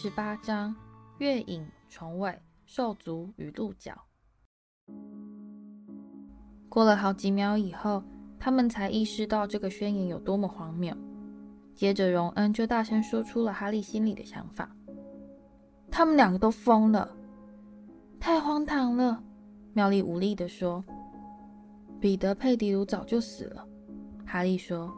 [0.00, 0.72] 十八章：
[1.18, 2.32] 月影、虫尾、
[2.64, 4.00] 兽族与鹿角。
[6.68, 8.00] 过了好几秒以后，
[8.38, 10.96] 他们才意识到这个宣言有多么荒谬。
[11.74, 14.70] 接着，荣恩就大声说出了哈利心里的想法
[15.90, 17.10] ：“他们两个都疯了，
[18.20, 19.20] 太荒唐了！”
[19.74, 20.84] 妙丽无力地说
[21.98, 23.66] ：“彼得·佩迪鲁早就死了。”
[24.24, 24.94] 哈利说：“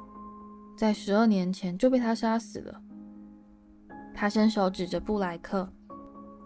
[0.76, 2.78] 在十二年前就被他杀死了。”
[4.20, 5.66] 他伸手指着布莱克，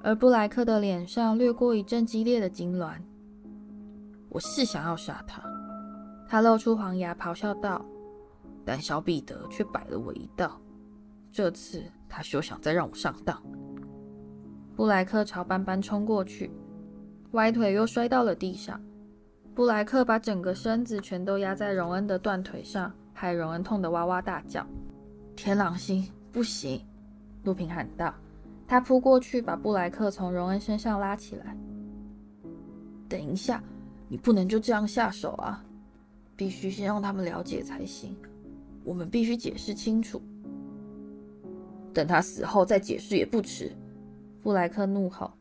[0.01, 2.95] 而布莱克的脸上掠过一阵激烈的痉挛。
[4.31, 5.43] “我是想要杀他。”
[6.29, 7.85] 他露出黄牙，咆哮道。
[8.65, 10.61] 但小彼得却摆了我一道，
[11.33, 13.43] 这次他休想再让我上当。
[14.77, 16.53] 布莱克朝斑斑冲过去，
[17.33, 18.81] 歪腿又摔到了地上。
[19.53, 24.65] 布莱克把整个身子全都压在荣恩的断腿上，害荣恩痛得哇哇大叫。
[25.35, 26.81] 天狼星，不行！
[27.45, 28.13] 路平喊道。
[28.67, 31.57] 他扑过去，把布莱克从荣恩身上拉起来。
[33.09, 33.63] 等一下，
[34.09, 35.65] 你不能就这样下手啊！
[36.37, 38.17] 必须先让他们了解才行。
[38.83, 40.21] 我们必须解释清楚，
[41.93, 43.71] 等他死后再解释也不迟。
[44.43, 45.33] 布莱克怒吼，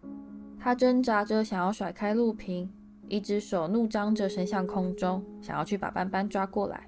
[0.59, 2.69] 他挣扎着想要甩开路平，
[3.07, 6.87] 一只手怒张着伸向空中，想要去把斑斑抓过来。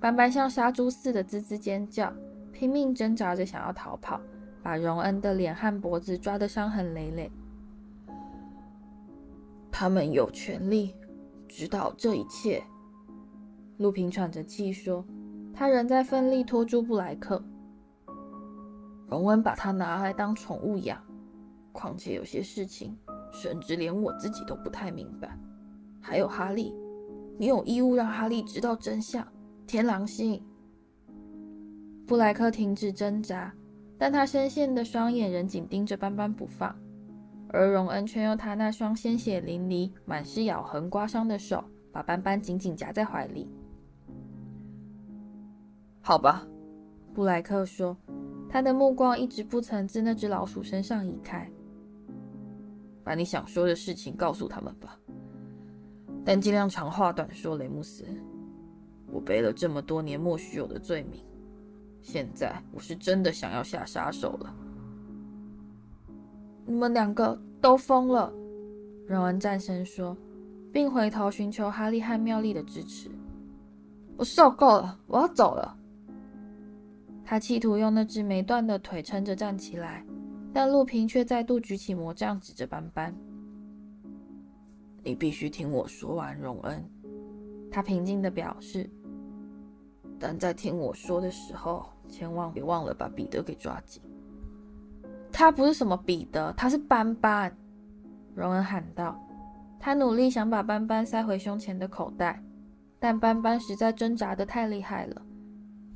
[0.00, 2.12] 斑斑像杀猪似的吱吱尖叫，
[2.58, 4.20] 拼命挣扎着想要逃跑，
[4.64, 7.30] 把荣恩的脸和脖子抓得伤痕累累。
[9.70, 10.92] 他们有权利
[11.46, 12.60] 知道这一切。
[13.76, 15.04] 路平喘着气说。
[15.54, 17.40] 他仍在奋力拖住布莱克。
[19.08, 21.00] 荣恩把他拿来当宠物养，
[21.70, 22.96] 况且有些事情，
[23.32, 25.38] 甚至连我自己都不太明白。
[26.00, 26.74] 还有哈利，
[27.38, 29.24] 你有义务让哈利知道真相。
[29.64, 30.42] 天狼星。
[32.08, 33.52] 布莱克停止挣扎，
[33.98, 36.74] 但他深陷的双眼仍紧盯着斑斑不放，
[37.50, 43.46] 而荣恩却用他那双鲜血淋漓、满是咬痕、刮伤的手，把斑斑紧紧夹在怀里。
[46.00, 46.48] 好吧，
[47.12, 47.94] 布莱克说，
[48.48, 51.46] 他的目光一直不曾自那只老鼠身上移开。
[53.04, 54.98] 把你想说的事情告诉他们吧，
[56.24, 57.58] 但尽量长话短说。
[57.58, 58.06] 雷姆斯，
[59.12, 61.20] 我背了这么多年莫须有的罪名，
[62.10, 64.54] 现在我是真的想要下杀手了。
[66.64, 68.32] 你们两个都疯了，
[69.06, 70.16] 荣恩战声说，
[70.72, 73.10] 并回头寻求哈利和妙丽的支持。
[74.16, 75.76] 我受够了，我要走了。
[77.26, 80.02] 他企图用那只没断的腿撑着站起来，
[80.50, 83.14] 但陆平却再度举起魔杖指着斑斑
[85.04, 86.82] ：“你必须听我说完，荣恩。”
[87.70, 88.88] 他平静地表示
[90.18, 94.02] ：“但在听我说的时候，千万别忘了把彼得给抓紧。”
[95.30, 97.54] 他不是什么彼得，他是斑斑。”
[98.34, 99.18] 荣恩喊道。
[99.80, 102.42] 他努力想把斑斑塞回胸前的口袋，
[102.98, 105.22] 但斑斑实在挣扎得太厉害了。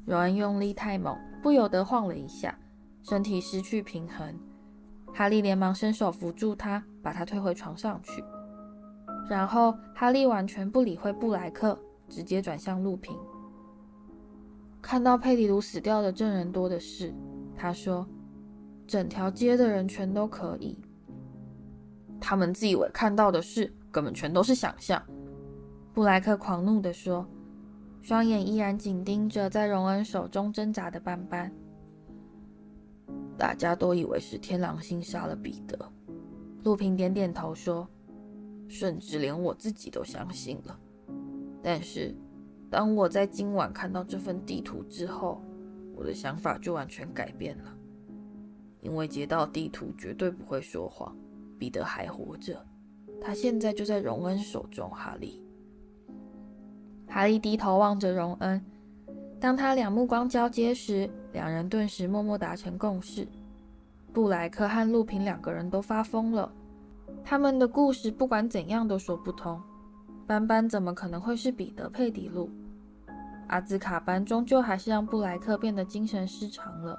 [0.06, 2.56] 荣恩用力太猛，不由得晃了一下，
[3.02, 4.38] 身体失去平衡。
[5.12, 8.22] 哈利连忙伸手扶住他，把他推回床上去。
[9.28, 11.76] 然后，哈利完全不理会布莱克，
[12.08, 13.18] 直接转向路平。
[14.82, 17.15] 看到佩迪鲁死掉的证人多的是，
[17.56, 18.06] 他说
[18.87, 20.76] ：“整条街的人全都可以。
[22.20, 25.03] 他们自以为看到的事，根本全都是想象。”
[25.94, 27.26] 布莱克狂怒地说。
[28.04, 31.53] 双眼依然紧盯着在荣恩手中挣扎的斑斑。
[33.38, 35.78] 大家都以为是天狼星杀了彼得，
[36.65, 37.88] 路平点点头说
[38.66, 40.76] ：“甚至连我自己都相信了。
[41.62, 42.12] 但是，
[42.72, 45.42] 当我在今晚看到这份地图之后，
[45.95, 47.65] 我的想法就完全改变了。
[48.80, 51.15] 因为接到地图绝对不会说谎，
[51.59, 52.65] 彼得还活着，
[53.21, 55.42] 他现在就在荣恩手中。”哈利。
[57.07, 58.65] 哈利低头望着荣恩，
[59.39, 63.28] 当他俩目光交接时，两人顿时默默达成共识。
[64.15, 66.51] 布莱克和陆平两个人都发疯了，
[67.22, 69.60] 他们的故事不管怎样都说不通。
[70.27, 72.48] 斑斑怎么可能会是彼得·佩迪鲁？
[73.53, 76.99] 阿兹卡班终究还是让布莱克变得精神失常了，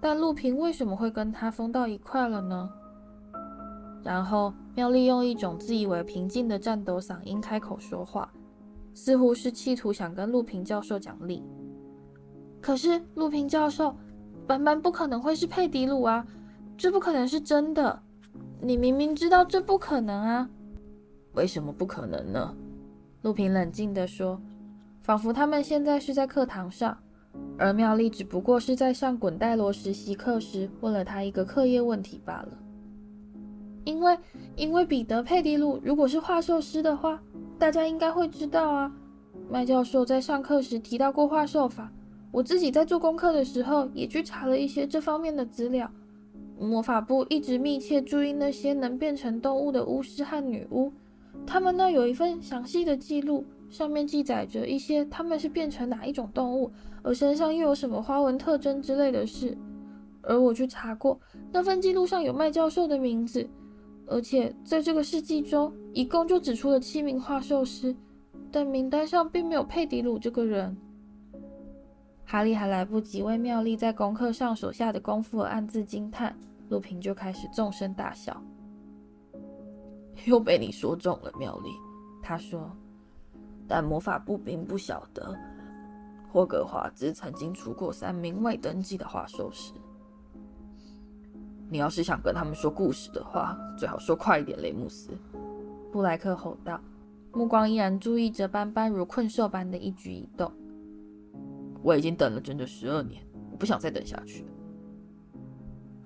[0.00, 2.68] 但陆平为什么会跟他疯到一块了呢？
[4.02, 8.28] 然后妙丽用一种自以为平静的颤抖嗓音开口说话。
[8.92, 11.40] 似乎是企图想跟陆平教授讲理，
[12.60, 13.94] 可是陆平教授，
[14.44, 16.26] 斑斑不可能会是佩迪鲁啊，
[16.76, 18.02] 这不可能是真的。
[18.60, 20.50] 你明明知道这不可能啊，
[21.34, 22.52] 为什么不可能呢？
[23.22, 24.40] 陆平冷静地说，
[25.08, 26.94] 仿佛他们现在是在课堂上，
[27.56, 32.48] 而妙丽只不过是在上滚带罗实习课时问了他一个课业问题罢了。
[33.84, 34.18] 因为，
[34.54, 37.18] 因为彼得·佩蒂路如果是画兽师的话，
[37.58, 38.94] 大家应该会知道啊。
[39.48, 41.90] 麦教授在上课时提到过画兽法，
[42.30, 45.90] 我自己在做功课的时候也去查了一些这方面的资料。
[46.60, 50.92] 魔法部一直密切注意那些能变成动物的巫师和女巫，
[51.46, 56.70] 他们呢有一份详细的记录，上面记载着一些他们是变成哪一种动物，
[57.02, 59.56] 而身上又有什么花纹特征之类的事。
[60.22, 61.18] 而我去查过，
[61.52, 63.48] 那份记录上有麦教授的名字，
[64.06, 67.94] 而且在这个世纪中，一共就指出了七名画兽师，
[68.50, 70.76] 但名单上并没有佩迪鲁这个人。
[72.24, 76.36] 哈利还来不及为妙丽在功课上所下的功夫而暗自惊叹，
[76.68, 78.42] 路平就开始纵声大笑。
[80.26, 81.70] 又被你说中了，妙丽，
[82.22, 82.70] 他说。
[83.68, 85.36] 但魔法部并不晓得，
[86.32, 89.74] 霍格华兹曾经出过三名未登记的画兽师。
[91.70, 95.10] 你要是想跟他们说故事的话，最好说快一点，雷姆斯。
[95.92, 96.80] 布莱克吼道，
[97.32, 100.50] 目光依然注意着斑斑如困兽般的一举一动。
[101.82, 104.46] 我已经等了整整十二年，我不想再等下去。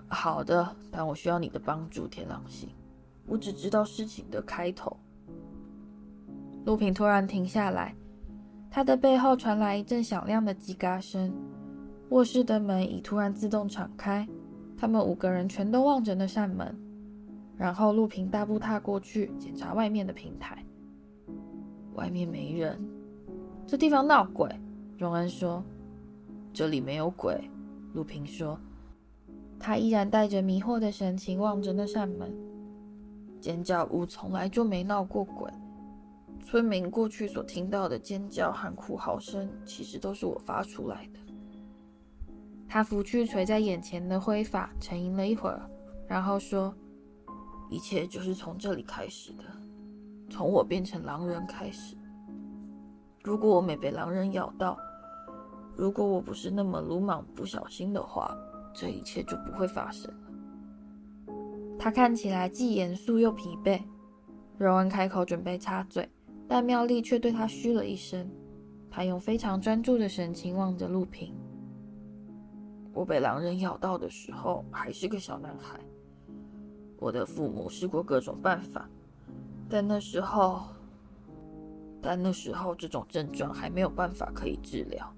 [0.09, 2.69] 好的，但我需要你的帮助，天狼星。
[3.25, 4.97] 我只知道事情的开头。
[6.65, 7.95] 陆平突然停下来，
[8.71, 11.33] 他的背后传来一阵响亮的叽嘎声。
[12.11, 14.29] 卧室的门已突然自动敞开，
[14.77, 16.75] 他们五个人全都望着那扇门。
[17.57, 20.65] 然后陆平大步踏过去，检查外面的平台。
[21.95, 22.79] 外面没人，
[23.67, 24.49] 这地方闹鬼。
[24.99, 25.63] 荣恩说
[26.53, 27.51] ：“这里没有鬼。”
[27.93, 28.59] 陆平说
[29.59, 32.33] ：“他依然带着迷惑的神情望着那扇门。
[33.41, 35.51] 尖叫屋从来就没闹过鬼。
[36.43, 41.21] 村民过去所听到的尖叫和哭嚎声，其实都是我发出来的。”
[42.69, 45.63] 他拂去垂在眼前的灰发，沉吟了一会儿，
[46.09, 46.75] 然后说
[47.71, 49.45] ：“一切就是从这里开始的，
[50.29, 51.97] 从我变成狼人开始。
[53.23, 54.79] 如果我没被狼人咬到。”
[55.75, 58.37] 如果我不是那么鲁莽不小心的话，
[58.75, 61.35] 这一切就不会发生了。
[61.79, 63.83] 他看起来既严肃又疲惫。
[64.59, 66.07] 荣恩开口准备插嘴，
[66.53, 68.29] 但妙丽却对他嘘了一声。
[68.91, 71.35] 他用非常专注的神情望着路平。
[72.93, 75.81] 我被狼人咬到的时候还是个小男孩。
[76.99, 78.87] 我的父母试过各种办法，
[79.67, 80.65] 但那时候，
[82.03, 85.11] 但那时候这种症状还没有办法可以治疗。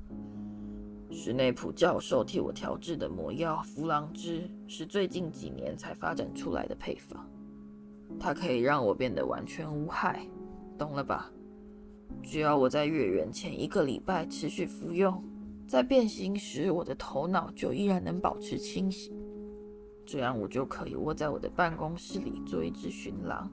[1.10, 7.28] 史内普教授替我调制的魔药弗朗兹是最近几年才发展出来的配方，
[8.20, 10.25] 它可以让我变得完全无害，
[10.79, 11.31] 懂了吧？
[12.23, 15.23] 只要我在月圆前一个礼拜持续服用，
[15.67, 19.12] 在变形时我的头脑就依然能保持清醒，
[20.06, 23.50] 这样我就可以窝在我的办公室里做一只巡狼，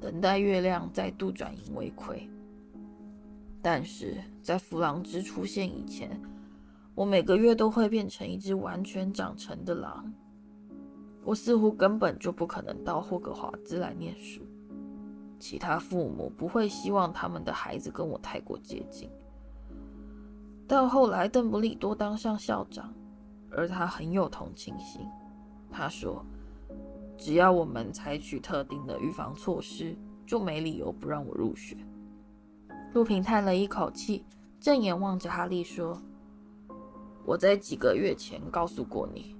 [0.00, 2.28] 等待月亮再度转盈为亏。
[3.60, 6.20] 但是在弗朗兹出现以前，
[6.94, 10.12] 我每个月都会变成一只完全长成的狼。
[11.24, 14.40] 我似乎根本就不可能到霍格华兹来念书。
[15.38, 19.08] 其他父母不会希望他们的孩子跟我太过接近。
[20.66, 22.92] 但后来邓布利多当上校长，
[23.50, 25.00] 而他很有同情心。
[25.70, 26.24] 他说
[27.16, 31.76] ：“只要我们采取特定的预防措施，就没理由不让我入学。”
[32.94, 34.24] 陆平叹了一口气，
[34.60, 36.00] 正眼望着哈利说。
[37.24, 39.36] 我在几个月前告诉过你，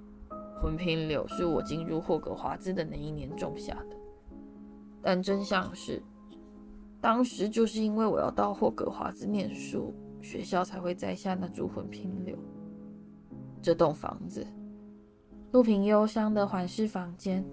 [0.61, 3.98] 魂瓶柳是我进入霍格华兹的那一年种下的。
[5.01, 6.01] 但真相是，
[6.99, 12.37] 当时就是因为我要到霍格华兹念书，学校才会栽下那株魂瓶柳。
[13.61, 14.45] 这栋房子，
[15.51, 17.43] 路平忧伤的环视房间，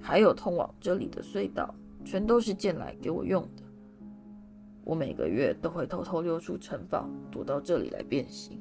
[0.00, 3.62] 还有通往这里的隧道，全都是建来给我用的。
[4.84, 8.58] 我每个月都会偷偷溜出城堡，躲到这里来变形。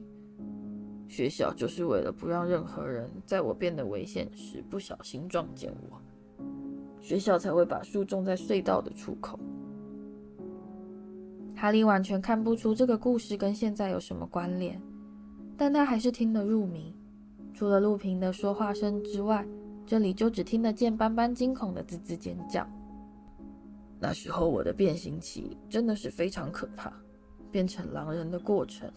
[1.08, 6.02] 学校就是为了不让任何人在我变得危险时不小心撞见我，
[7.00, 9.40] 学校才会把树种在隧道的出口。
[11.56, 14.82] 哈利完全看不出这个故事跟现在有什么关联，
[15.58, 16.96] 但他还是听得入迷。
[17.54, 19.48] 除了路平的说话声之外，
[19.86, 22.68] 这里就只听得见斑斑惊恐的吱吱尖叫。
[24.00, 26.94] 那时候我的变形期真的是非常可怕，
[27.52, 28.92] 变成狼人的过程。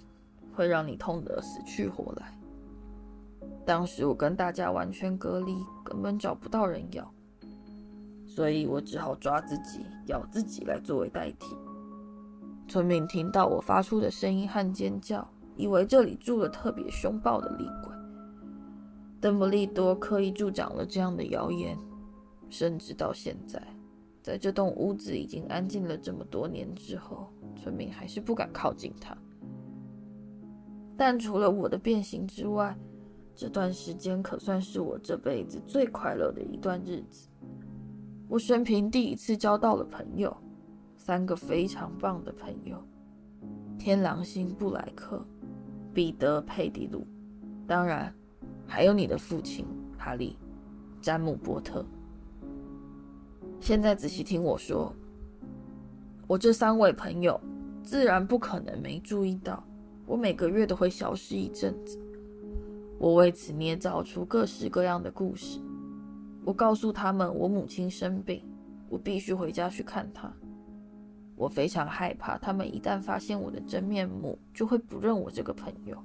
[0.52, 2.36] 会让你痛得死去活来。
[3.64, 7.08] 当时我跟大家完全隔离，根本找不到人咬，
[8.40, 11.54] 所以我只好抓自己、咬自己来作为代替。
[12.66, 17.94] 村民听到我发出的声音和尖叫，以为这里住了特别凶暴的厉鬼。
[19.20, 21.76] 邓布利多刻意助长了这样的谣言，
[22.48, 23.62] 甚至到现在，
[24.22, 29.14] 在这栋屋子已经安静了这么多年之后，村民还是不敢靠近他。
[30.96, 32.74] 但除了我的变形之外，
[33.34, 37.26] 这段时间可算是我这辈子最快乐的一段日子。
[38.30, 40.34] 我生平第一次交到了朋友，
[40.96, 42.80] 三个非常棒的朋友：
[43.76, 45.20] 天狼星布莱克、
[45.92, 47.04] 彼得佩迪鲁，
[47.66, 48.14] 当然
[48.68, 49.66] 还有你的父亲
[49.98, 50.38] 哈利、
[51.02, 51.84] 詹姆波特。
[53.58, 54.94] 现在仔细听我说，
[56.28, 57.40] 我这三位朋友
[57.82, 59.60] 自然不可能没注意到，
[60.06, 61.98] 我每个月都会消失一阵子。
[62.96, 65.58] 我为此捏造出各式各样的故事。
[66.44, 68.42] 我告诉他们，我母亲生病，
[68.88, 70.32] 我必须回家去看她。
[71.36, 75.96] 我非常害怕，他们一旦发现我的真面目，就会不认我这个朋友。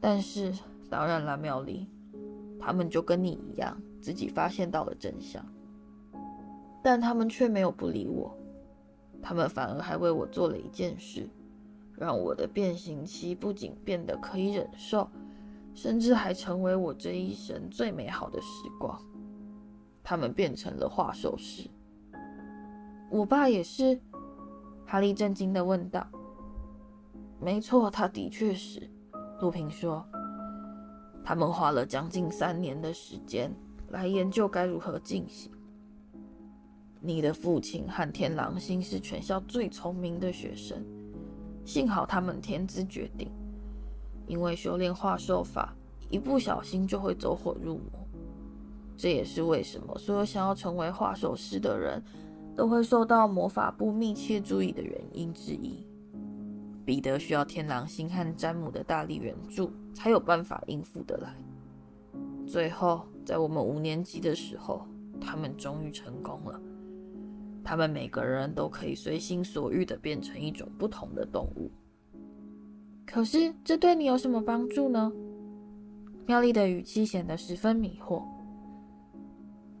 [0.00, 0.52] 但是，
[0.90, 1.88] 当然了，妙丽，
[2.60, 5.44] 他们就跟你一样，自己发现到了真相。
[6.82, 8.36] 但他们却没有不理我，
[9.22, 11.28] 他们反而还为我做了一件事，
[11.96, 15.08] 让我的变形期不仅变得可以忍受。
[15.74, 19.00] 甚至还成为我这一生最美好的时光。
[20.02, 21.68] 他们变成了画兽师。
[23.10, 24.00] 我爸也是。
[24.86, 26.06] 哈利震惊的问道。
[27.40, 28.90] 没错，他的确是。
[29.40, 30.06] 路平说。
[31.24, 33.54] 他们花了将近三年的时间
[33.90, 35.50] 来研究该如何进行。
[37.00, 40.84] 你的父亲和天狼星是全校最聪明的学生，
[41.64, 43.30] 幸好他们天资绝顶。
[44.26, 45.74] 因为修炼画兽法，
[46.10, 48.01] 一不小心就会走火入魔。
[48.96, 52.02] 这也是为什么所有想要成为画手师的人
[52.54, 55.86] 都会受到魔法部密切注意的原因之一。
[56.84, 61.34] 彼得需要天狼星和詹姆的大力援助，才有办法应付得来。
[62.46, 64.86] 最后，在我们五年级的时候，
[65.20, 66.60] 他们终于成功了。
[67.64, 71.70] 他们每个人都可以随心所欲地变成一种不同的动物。
[73.06, 75.12] 可是，这对你有什么帮助呢？
[76.26, 78.24] 妙丽的语气显得十分迷惑。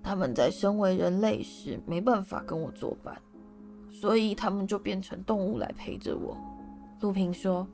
[0.02, 3.16] 他们在身为人类时没办法跟我作伴，
[3.90, 6.36] 所以他们就变成动物来陪着我。
[7.00, 7.66] 陆平说：“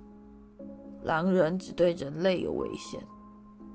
[1.03, 3.01] 狼人只对人类有危险，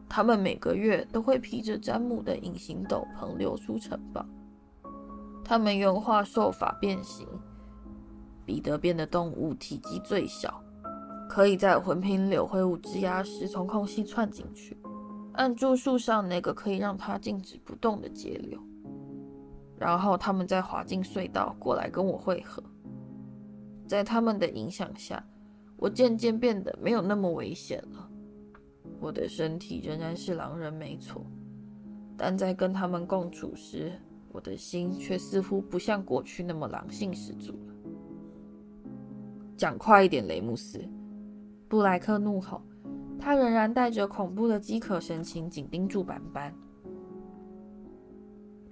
[0.08, 4.26] 他们每个月都会披着詹姆的隐形斗篷溜出城堡。
[5.44, 7.28] 他们用画兽法变形，
[8.46, 10.60] 彼得变的动物体积最小。”
[11.30, 14.78] 可以在魂瓶柳挥舞枝桠时从空隙窜进去，
[15.34, 18.60] 按住树上那个可以让它静止不动的节流，
[19.78, 22.64] 然后他们再滑进隧道过来跟我会合。
[23.88, 25.24] 在他们的影响下，
[25.78, 28.10] 我渐渐变得没有那么危险了。
[29.00, 31.26] 我的身体仍然是狼人没错，
[32.16, 33.92] 但在跟他们共处时，
[34.32, 37.74] 我的心却似乎不像过去那么狼性十足了。
[39.58, 40.80] 讲快一点，雷姆斯。
[41.68, 42.62] 布莱克怒吼，
[43.24, 46.54] 他仍然带着恐怖的饥渴神情，紧盯住斑斑。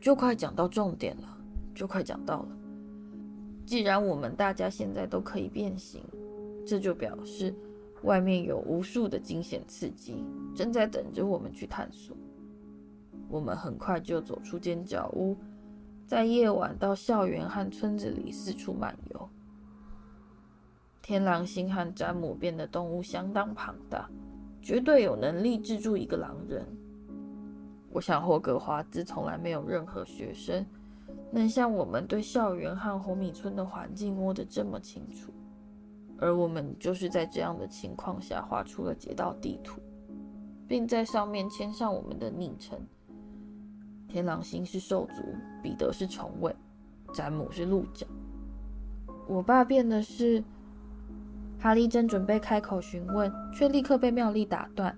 [0.01, 1.38] 就快讲到重点了，
[1.74, 2.50] 就快讲到了。
[3.65, 6.03] 既然我们大家现在都可以变形，
[6.67, 7.55] 这就表示
[8.03, 10.22] 外面有无数的惊险刺激
[10.53, 12.13] 正在等着我们去探索。
[13.29, 15.38] 我们很快就走出尖叫屋，
[16.05, 19.29] 在夜晚到校园和村子里四处漫游。
[21.01, 24.10] 天狼星和詹姆变的动物相当庞大，
[24.62, 26.65] 绝对有能力制住一个狼人。
[27.89, 30.65] 我想霍格华兹从来没有任何学生
[31.30, 35.32] 能像我们对校园和红米村的环境摸得这么清楚，
[36.18, 39.82] 而我们就是在这样的情况下画出了街道地图，
[40.68, 42.80] 并在上面签上我们的昵称。
[44.08, 45.22] 天狼星是兽族，
[45.63, 46.56] 彼得是虫尾，
[47.13, 48.06] 詹姆是鹿角。
[49.27, 50.44] 我爸变的是。
[51.62, 54.98] 哈利正准备开口询问，却立刻被妙丽打断。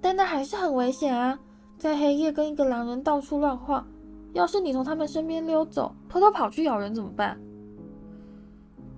[0.00, 1.38] 但那还是很危险啊，
[1.78, 3.86] 在黑夜跟一个狼人到处乱晃，
[4.32, 7.38] 要是你从他们身边溜走，偷偷跑去咬人怎么办？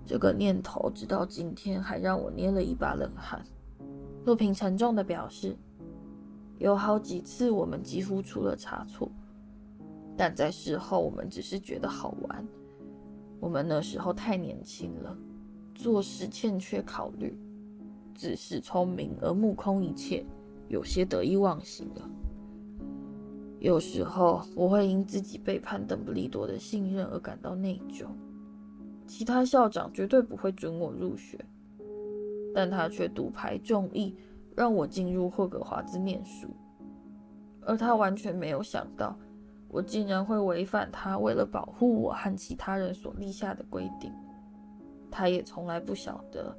[0.07, 3.45] 这个念头直到今天还让我捏了一把冷汗。
[4.25, 5.55] 陆平沉重地表示，
[6.59, 9.07] 有好几次我们几乎出了差错，
[10.17, 12.49] 但在事后我们只是觉得好玩。
[13.39, 15.15] 我们那时候太年轻了。
[15.75, 17.37] 做事欠缺考虑，
[18.15, 20.25] 自恃聪明而目空一切，
[20.69, 22.09] 有些得意忘形了。
[23.59, 28.07] 有时候我会因自己背叛邓布利多的信任而感到内疚。
[29.07, 31.39] 其他校长绝对不会准我入学，
[32.55, 34.17] 但他却独排众议，
[34.57, 36.49] 让我进入霍格华兹念书。
[37.61, 39.17] 而他完全没有想到，
[39.69, 44.13] 我竟然会违反他为了保护我和其他人所立下的规定。
[45.13, 46.57] 他也从来不晓得，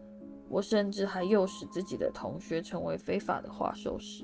[0.47, 4.23] 我甚至还诱使自己的同学成为非法的画兽师。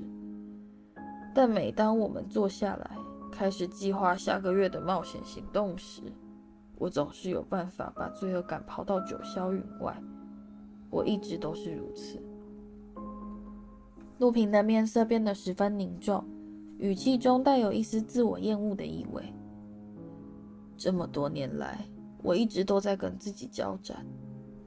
[1.33, 2.98] 但每当我们坐下来，
[3.31, 6.03] 开始计划下个月的冒险行动时，
[6.77, 9.95] 我总是有办法把罪恶感抛到九霄云外。
[10.89, 12.21] 我一直都是如此。
[14.17, 16.24] 陆平的面色变得十分凝重。
[16.77, 19.33] 语气中带有一丝自我厌恶的意味。
[20.77, 21.86] 这么多年来，
[22.22, 24.06] 我一直都在跟自己交战，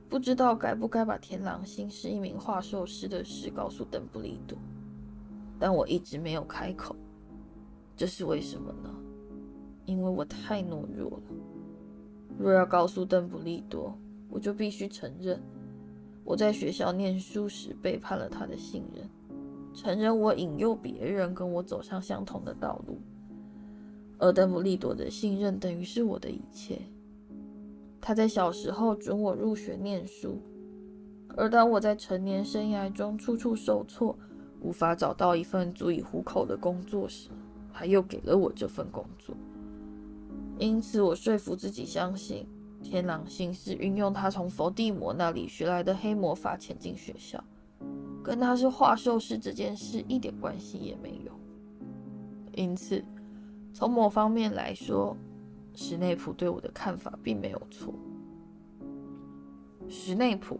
[0.08, 4.58] 不知道该不该把天狼星是一名画兽师的事告诉邓布利多，
[5.58, 6.96] 但我一直没有开口。
[7.96, 8.90] 这是为什么呢？
[9.84, 11.22] 因为我太懦弱了。
[12.38, 13.96] 若要告诉邓布利多，
[14.30, 15.40] 我就必须承认
[16.24, 19.06] 我在学校念书时背叛了他的信任。
[19.74, 22.98] 承认我引诱别人跟我走上相同的道路，
[24.18, 26.80] 而邓布利多的信任等于是我的一切。
[28.02, 30.42] 他在小时候准我入学念书，
[31.36, 34.18] 而当我在成年生涯中处处受挫，
[34.60, 37.30] 无法找到一份足以糊口的工作时，
[37.72, 39.36] 他又给了我这份工作。
[40.58, 42.44] 因此，我说服自己相信
[42.82, 47.42] 天狼星是运用他从佛地魔那里学来的黑魔法潜进学校。
[48.22, 51.32] 跟他是画兽师这件事一点关系也没有，
[52.54, 53.04] 因此，
[53.72, 55.16] 从某方面来说，
[55.74, 57.94] 史内普对我的看法并没有错。
[59.88, 60.58] 史内普，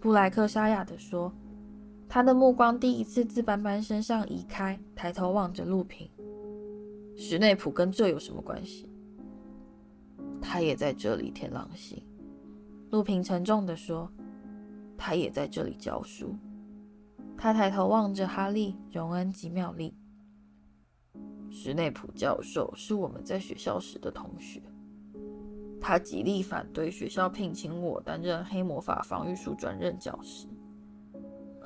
[0.00, 1.32] 布莱克沙哑地说，
[2.08, 6.08] 他的目光第一次自斑斑身上移开，抬头望着陆平。
[7.16, 8.88] 史内普跟这有什么关系？
[10.40, 12.02] 他也在这里，天狼星。
[12.90, 14.10] 陆平沉重地说，
[14.96, 16.34] 他也在这里教书。
[17.36, 19.94] 他抬头望着哈利、荣恩及妙丽。
[21.50, 24.62] 史内普教授是我们在学校时的同学，
[25.80, 30.46] 他极力反对学校聘请我担任黑魔法防御术专任教师，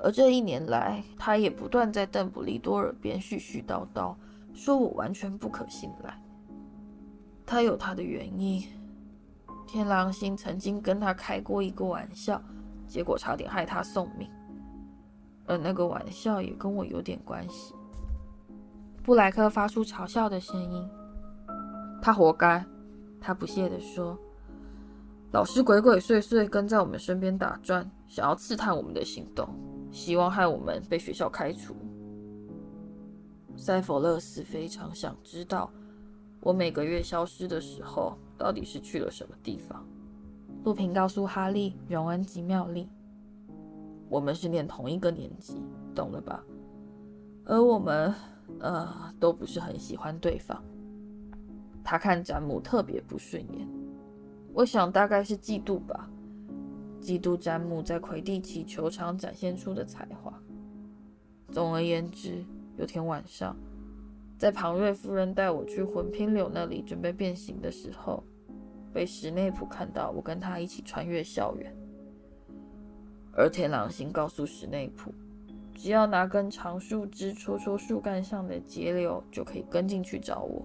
[0.02, 4.16] 而这一年来，他也不断在邓布利多耳边絮絮叨叨，
[4.54, 6.18] 说我完全不可信赖。
[7.44, 8.62] 他有他的原因，
[9.66, 12.42] 天狼星曾经跟他开过一个玩笑，
[12.86, 14.30] 结果差点害他送命。
[15.46, 17.74] 而那个玩笑也跟我有点关系。
[19.04, 20.88] 布莱克发出嘲笑的声音。
[22.00, 22.64] 他活该，
[23.20, 24.18] 他不屑地说
[25.30, 29.46] ：“老师鬼鬼祟祟跟在我们身边打转，想要刺探我们的行动，
[29.92, 31.76] 希望害我们被学校开除。”
[33.56, 35.70] 塞佛勒斯非常想知道，
[36.40, 39.86] 我每个月消失的时候到底是去了什么地方。
[40.64, 42.88] 陆平告诉哈利、荣恩及妙丽。
[44.08, 45.62] 我们是念同一个年级，
[45.94, 46.42] 懂了吧？
[47.44, 48.14] 而我们，
[48.60, 50.62] 呃，都不是很喜欢对方。
[51.82, 53.68] 他看詹姆特别不顺眼，
[54.52, 56.08] 我想大概是嫉妒吧，
[57.00, 60.32] 嫉妒詹姆在魁地奇球场展现出的才华。
[61.52, 62.44] 总而言之，
[62.78, 63.54] 有天晚上，
[64.38, 68.24] 在庞瑞夫人带我去魂拼柳那里准备变形的时候，
[68.92, 71.76] 被史内普看到我跟他一起穿越校园。
[73.36, 75.12] 而天狼星告诉史内普，
[75.74, 80.64] 只要拿根长树枝戳戳树干上的节流，就可以跟进去找我。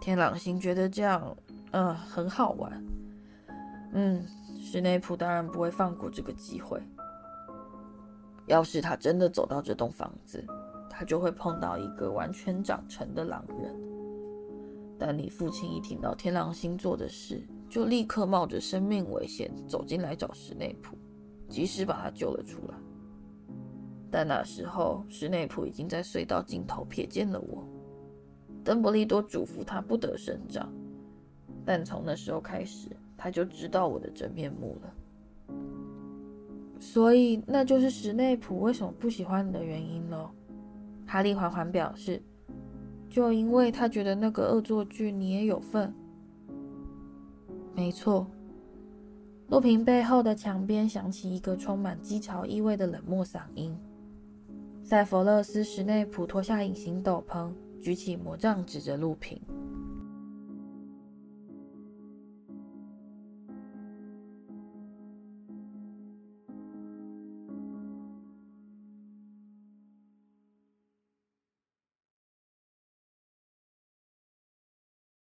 [0.00, 1.36] 天狼星觉得这样，
[1.72, 2.84] 嗯、很好玩。
[3.92, 4.24] 嗯，
[4.60, 6.80] 史内普当然不会放过这个机会。
[8.46, 10.44] 要是他真的走到这栋房子，
[10.88, 13.74] 他就会碰到一个完全长成的狼人。
[14.98, 20.96] 但你父亲一听到天狼星做的事，就立刻冒着生命危险走进来找史内普。
[21.48, 22.74] 及时把他救了出来，
[24.14, 27.64] 但那时候史内普已经在隧道尽头瞥见了我。
[28.62, 30.72] 邓布利多嘱咐他不得声张，
[31.64, 35.58] 但从那时候开始，他就知道我的真面目了。
[36.78, 40.30] 所以，那就是史内普为什么不喜欢你的原因了。
[41.04, 42.22] 哈利缓缓表示
[43.10, 45.92] ：“就因为他觉得那个恶作剧你也有份。”
[47.74, 48.28] 没错。
[49.48, 53.76] 陆平背后的墙边响起一个充满讥嘲意味的冷漠嗓音。
[54.86, 59.40] 塞弗勒斯·室内普脱下隐形斗篷，举起魔杖，指着陆平。